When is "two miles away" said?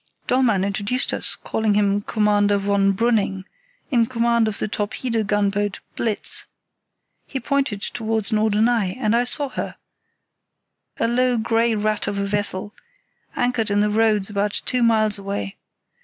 14.65-15.57